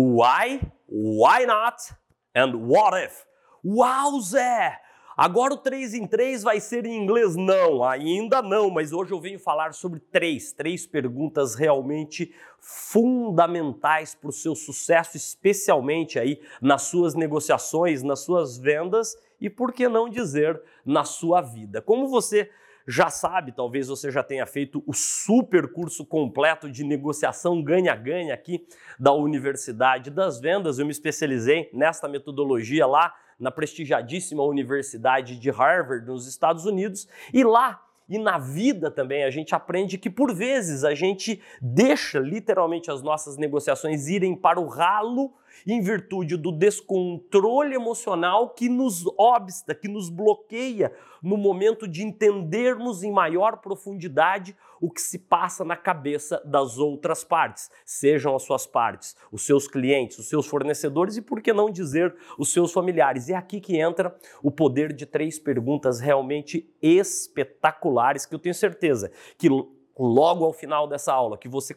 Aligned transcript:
Why, 0.00 0.60
why 0.86 1.44
not 1.44 1.92
and 2.32 2.54
what 2.68 2.94
if? 3.04 3.26
Uau, 3.64 4.20
Zé! 4.20 4.78
Agora 5.16 5.54
o 5.54 5.56
3 5.56 5.94
em 5.94 6.06
3 6.06 6.44
vai 6.44 6.60
ser 6.60 6.86
em 6.86 6.96
inglês? 6.96 7.34
Não, 7.34 7.82
ainda 7.82 8.40
não, 8.40 8.70
mas 8.70 8.92
hoje 8.92 9.10
eu 9.10 9.20
venho 9.20 9.40
falar 9.40 9.74
sobre 9.74 9.98
três, 9.98 10.52
três 10.52 10.86
perguntas 10.86 11.56
realmente 11.56 12.32
fundamentais 12.60 14.14
para 14.14 14.28
o 14.28 14.32
seu 14.32 14.54
sucesso, 14.54 15.16
especialmente 15.16 16.16
aí 16.16 16.40
nas 16.62 16.82
suas 16.82 17.16
negociações, 17.16 18.00
nas 18.00 18.20
suas 18.20 18.56
vendas 18.56 19.16
e 19.40 19.50
por 19.50 19.72
que 19.72 19.88
não 19.88 20.08
dizer 20.08 20.62
na 20.86 21.02
sua 21.02 21.40
vida. 21.40 21.82
Como 21.82 22.06
você 22.06 22.48
já 22.90 23.10
sabe, 23.10 23.52
talvez 23.52 23.88
você 23.88 24.10
já 24.10 24.22
tenha 24.22 24.46
feito 24.46 24.82
o 24.86 24.94
super 24.94 25.70
curso 25.70 26.06
completo 26.06 26.70
de 26.70 26.82
negociação 26.82 27.62
ganha-ganha 27.62 28.32
aqui 28.32 28.66
da 28.98 29.12
Universidade 29.12 30.10
das 30.10 30.40
Vendas. 30.40 30.78
Eu 30.78 30.86
me 30.86 30.90
especializei 30.90 31.68
nesta 31.74 32.08
metodologia 32.08 32.86
lá 32.86 33.14
na 33.38 33.50
prestigiadíssima 33.50 34.42
Universidade 34.42 35.38
de 35.38 35.50
Harvard, 35.50 36.06
nos 36.06 36.26
Estados 36.26 36.64
Unidos, 36.64 37.06
e 37.32 37.44
lá 37.44 37.84
e 38.08 38.18
na 38.18 38.38
vida 38.38 38.90
também 38.90 39.22
a 39.22 39.30
gente 39.30 39.54
aprende 39.54 39.98
que 39.98 40.08
por 40.08 40.34
vezes 40.34 40.82
a 40.82 40.94
gente 40.94 41.42
deixa 41.60 42.18
literalmente 42.18 42.90
as 42.90 43.02
nossas 43.02 43.36
negociações 43.36 44.08
irem 44.08 44.34
para 44.34 44.58
o 44.58 44.66
ralo 44.66 45.34
em 45.66 45.80
virtude 45.80 46.36
do 46.36 46.52
descontrole 46.52 47.74
emocional 47.74 48.50
que 48.50 48.68
nos 48.68 49.04
obsta, 49.16 49.74
que 49.74 49.88
nos 49.88 50.08
bloqueia 50.08 50.92
no 51.22 51.36
momento 51.36 51.86
de 51.86 52.02
entendermos 52.02 53.02
em 53.02 53.12
maior 53.12 53.58
profundidade 53.58 54.56
o 54.80 54.90
que 54.90 55.00
se 55.00 55.18
passa 55.18 55.64
na 55.64 55.76
cabeça 55.76 56.40
das 56.44 56.78
outras 56.78 57.24
partes, 57.24 57.70
sejam 57.84 58.36
as 58.36 58.44
suas 58.44 58.66
partes, 58.66 59.16
os 59.32 59.44
seus 59.44 59.66
clientes, 59.66 60.18
os 60.18 60.28
seus 60.28 60.46
fornecedores 60.46 61.16
e, 61.16 61.22
por 61.22 61.42
que 61.42 61.52
não 61.52 61.70
dizer, 61.70 62.14
os 62.38 62.52
seus 62.52 62.72
familiares. 62.72 63.28
E 63.28 63.32
é 63.32 63.36
aqui 63.36 63.60
que 63.60 63.76
entra 63.76 64.16
o 64.42 64.50
poder 64.50 64.92
de 64.92 65.04
três 65.04 65.38
perguntas 65.38 66.00
realmente 66.00 66.72
espetaculares 66.80 68.24
que 68.24 68.34
eu 68.34 68.38
tenho 68.38 68.54
certeza 68.54 69.10
que 69.36 69.48
logo 69.98 70.44
ao 70.44 70.52
final 70.52 70.86
dessa 70.86 71.12
aula, 71.12 71.36
que 71.36 71.48
você 71.48 71.74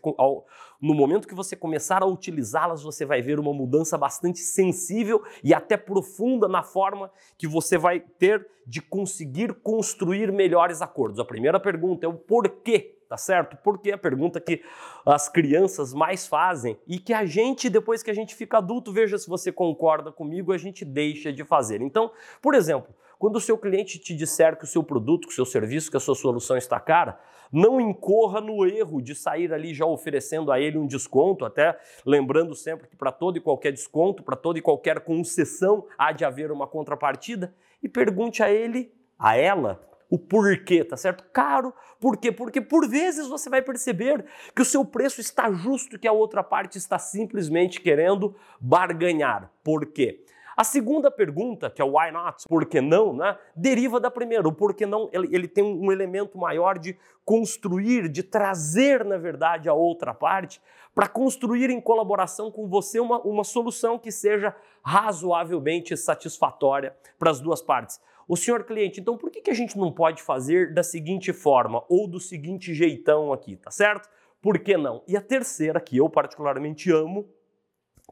no 0.82 0.94
momento 0.94 1.28
que 1.28 1.34
você 1.34 1.56
começar 1.56 2.04
a 2.04 2.06
utilizá-las, 2.06 2.84
você 2.84 3.06
vai 3.06 3.22
ver 3.22 3.40
uma 3.40 3.54
mudança 3.54 3.98
bastante 3.98 4.40
sensível 4.40 5.24
e 5.44 5.54
até 5.54 5.78
profunda 5.78 6.48
na 6.48 6.64
forma 6.64 7.12
que 7.38 7.48
você 7.48 7.78
vai 7.78 8.00
ter 8.00 8.48
de 8.66 8.82
conseguir 8.82 9.54
construir 9.56 10.32
melhores 10.32 10.82
acordos. 10.82 11.20
A 11.20 11.26
primeira 11.26 11.60
pergunta 11.60 12.06
é 12.06 12.10
o 12.10 12.14
porquê, 12.14 12.96
tá 13.12 13.18
certo? 13.18 13.58
Porque 13.62 13.92
é 13.92 13.94
a 13.94 13.98
pergunta 13.98 14.40
que 14.40 14.64
as 15.06 15.28
crianças 15.28 15.94
mais 15.94 16.26
fazem 16.26 16.80
e 16.88 16.98
que 16.98 17.14
a 17.14 17.26
gente, 17.26 17.70
depois 17.70 18.02
que 18.02 18.10
a 18.10 18.14
gente 18.14 18.34
fica 18.34 18.60
adulto, 18.60 18.94
veja 18.94 19.18
se 19.18 19.28
você 19.28 19.52
concorda 19.52 20.14
comigo, 20.14 20.54
a 20.54 20.58
gente 20.58 20.86
deixa 20.86 21.34
de 21.34 21.44
fazer. 21.44 21.82
Então, 21.82 22.10
por 22.42 22.56
exemplo, 22.56 22.96
quando 23.20 23.36
o 23.36 23.42
seu 23.42 23.58
cliente 23.58 24.00
te 24.00 24.16
disser 24.16 24.58
que 24.58 24.64
o 24.64 24.68
seu 24.68 24.82
produto, 24.82 25.28
que 25.28 25.34
o 25.34 25.36
seu 25.36 25.46
serviço, 25.46 25.92
que 25.92 25.98
a 25.98 26.00
sua 26.00 26.16
solução 26.16 26.56
está 26.56 26.80
cara, 26.80 27.20
não 27.52 27.82
incorra 27.82 28.40
no 28.40 28.66
erro 28.66 29.02
de 29.02 29.14
sair 29.14 29.52
ali 29.54 29.74
já 29.74 29.86
oferecendo 29.86 30.50
a 30.50 30.58
ele 30.58 30.78
um 30.78 30.88
desconto, 30.88 31.44
até 31.44 31.78
lembrando 32.06 32.56
sempre 32.56 32.88
que 32.88 32.96
para 32.96 33.12
todo 33.12 33.36
e 33.36 33.42
qualquer 33.42 33.74
desconto, 33.74 34.24
para 34.24 34.38
toda 34.38 34.58
e 34.58 34.62
qualquer 34.62 35.02
concessão, 35.02 35.86
há 35.98 36.14
de 36.14 36.24
haver 36.24 36.50
uma 36.50 36.66
contrapartida, 36.66 37.54
e 37.84 37.90
pergunte 37.90 38.42
a 38.42 38.50
ele, 38.50 38.90
a 39.20 39.36
ela, 39.36 39.91
o 40.12 40.20
porquê, 40.20 40.84
tá 40.84 40.98
certo? 40.98 41.24
Caro, 41.32 41.74
por 41.98 42.18
quê? 42.18 42.34
Porque 42.34 42.60
por 42.60 42.86
vezes 42.86 43.28
você 43.28 43.50
vai 43.50 43.62
perceber 43.62 44.26
que 44.54 44.62
o 44.62 44.66
seu 44.66 44.84
preço 44.84 45.22
está 45.22 45.50
justo, 45.50 45.98
que 45.98 46.08
a 46.08 46.12
outra 46.12 46.44
parte 46.44 46.78
está 46.78 47.00
simplesmente 47.00 47.80
querendo 47.80 48.36
barganhar. 48.60 49.50
Por 49.64 49.86
quê? 49.86 50.26
A 50.62 50.64
segunda 50.64 51.10
pergunta, 51.10 51.72
que 51.72 51.82
é 51.82 51.84
o 51.84 51.98
why 51.98 52.12
not, 52.12 52.48
por 52.48 52.68
que 52.68 52.80
não, 52.80 53.16
né, 53.16 53.36
deriva 53.56 54.00
da 54.00 54.12
primeira. 54.12 54.48
O 54.48 54.54
por 54.54 54.76
que 54.76 54.86
não, 54.86 55.10
ele, 55.12 55.28
ele 55.36 55.48
tem 55.48 55.64
um 55.64 55.92
elemento 55.92 56.38
maior 56.38 56.78
de 56.78 56.96
construir, 57.26 58.08
de 58.08 58.22
trazer, 58.22 59.04
na 59.04 59.18
verdade, 59.18 59.68
a 59.68 59.74
outra 59.74 60.14
parte 60.14 60.62
para 60.94 61.08
construir 61.08 61.72
em 61.72 61.82
colaboração 61.82 62.52
com 62.52 62.68
você 62.68 63.00
uma, 63.00 63.20
uma 63.22 63.44
solução 63.44 63.98
que 63.98 64.12
seja 64.12 64.56
razoavelmente 64.86 65.98
satisfatória 65.98 66.96
para 67.18 67.32
as 67.32 67.40
duas 67.40 67.60
partes. 67.60 68.00
O 68.28 68.38
senhor 68.38 68.64
cliente, 68.64 69.02
então 69.02 69.18
por 69.18 69.32
que, 69.32 69.42
que 69.42 69.50
a 69.50 69.56
gente 69.56 69.76
não 69.76 69.92
pode 69.92 70.22
fazer 70.22 70.76
da 70.76 70.84
seguinte 70.84 71.34
forma 71.34 71.84
ou 71.90 72.08
do 72.08 72.20
seguinte 72.20 72.72
jeitão 72.72 73.34
aqui, 73.34 73.56
tá 73.56 73.72
certo? 73.72 74.08
Por 74.40 74.60
que 74.60 74.78
não? 74.78 75.02
E 75.08 75.18
a 75.18 75.22
terceira, 75.22 75.82
que 75.82 75.98
eu 75.98 76.08
particularmente 76.08 76.92
amo, 76.92 77.28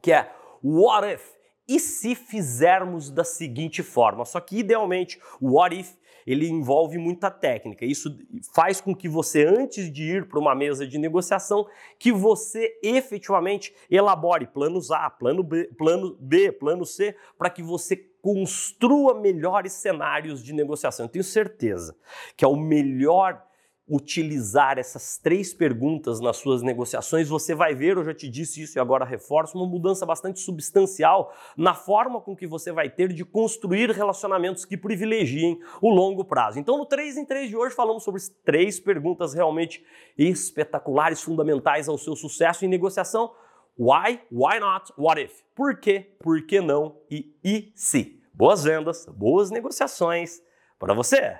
que 0.02 0.10
é 0.10 0.28
what 0.64 1.06
if? 1.06 1.39
E 1.70 1.78
se 1.78 2.16
fizermos 2.16 3.12
da 3.12 3.22
seguinte 3.22 3.80
forma? 3.80 4.24
Só 4.24 4.40
que 4.40 4.58
idealmente 4.58 5.20
o 5.40 5.52
what 5.52 5.78
if 5.78 5.94
ele 6.26 6.48
envolve 6.48 6.98
muita 6.98 7.30
técnica. 7.30 7.84
Isso 7.84 8.18
faz 8.52 8.80
com 8.80 8.92
que 8.92 9.08
você 9.08 9.44
antes 9.44 9.90
de 9.92 10.02
ir 10.02 10.28
para 10.28 10.40
uma 10.40 10.52
mesa 10.52 10.84
de 10.84 10.98
negociação, 10.98 11.64
que 11.96 12.10
você 12.10 12.76
efetivamente 12.82 13.72
elabore 13.88 14.48
planos 14.48 14.90
A, 14.90 15.08
plano 15.08 15.44
B, 15.44 15.70
plano 15.78 16.16
B, 16.18 16.50
plano 16.50 16.84
C, 16.84 17.14
para 17.38 17.48
que 17.48 17.62
você 17.62 17.96
construa 18.20 19.14
melhores 19.14 19.72
cenários 19.72 20.42
de 20.42 20.52
negociação. 20.52 21.06
Eu 21.06 21.10
tenho 21.10 21.24
certeza 21.24 21.96
que 22.36 22.44
é 22.44 22.48
o 22.48 22.56
melhor 22.56 23.40
utilizar 23.88 24.78
essas 24.78 25.18
três 25.18 25.52
perguntas 25.52 26.20
nas 26.20 26.36
suas 26.36 26.62
negociações, 26.62 27.28
você 27.28 27.54
vai 27.54 27.74
ver, 27.74 27.96
eu 27.96 28.04
já 28.04 28.14
te 28.14 28.28
disse 28.28 28.62
isso 28.62 28.78
e 28.78 28.80
agora 28.80 29.04
reforço, 29.04 29.58
uma 29.58 29.66
mudança 29.66 30.06
bastante 30.06 30.38
substancial 30.38 31.34
na 31.56 31.74
forma 31.74 32.20
com 32.20 32.36
que 32.36 32.46
você 32.46 32.70
vai 32.70 32.88
ter 32.88 33.12
de 33.12 33.24
construir 33.24 33.90
relacionamentos 33.90 34.64
que 34.64 34.76
privilegiem 34.76 35.58
o 35.82 35.90
longo 35.90 36.24
prazo. 36.24 36.60
Então, 36.60 36.78
no 36.78 36.86
3 36.86 37.16
em 37.16 37.24
3 37.24 37.48
de 37.48 37.56
hoje, 37.56 37.74
falamos 37.74 38.04
sobre 38.04 38.22
três 38.44 38.78
perguntas 38.78 39.34
realmente 39.34 39.84
espetaculares, 40.16 41.22
fundamentais 41.22 41.88
ao 41.88 41.98
seu 41.98 42.14
sucesso 42.14 42.64
em 42.64 42.68
negociação. 42.68 43.32
Why, 43.76 44.20
why 44.30 44.60
not, 44.60 44.92
what 44.96 45.20
if? 45.20 45.42
Por 45.54 45.80
quê, 45.80 46.14
por 46.20 46.46
que 46.46 46.60
não 46.60 46.96
e 47.10 47.34
e 47.42 47.72
se? 47.74 48.20
Boas 48.32 48.62
vendas, 48.62 49.06
boas 49.06 49.50
negociações 49.50 50.40
para 50.78 50.94
você! 50.94 51.38